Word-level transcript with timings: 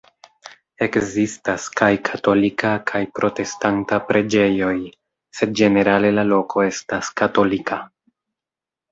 Ekzistas 0.83 1.65
kaj 1.81 1.89
katolika 2.07 2.71
kaj 2.91 3.01
protestanta 3.19 3.99
preĝejoj, 4.07 4.71
sed 5.41 5.53
ĝenerale 5.61 6.11
la 6.15 6.23
loko 6.31 6.65
estas 6.69 7.11
katolika. 7.23 7.79